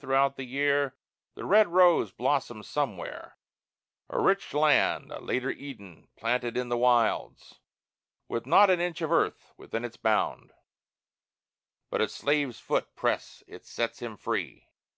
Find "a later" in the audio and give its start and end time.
5.12-5.50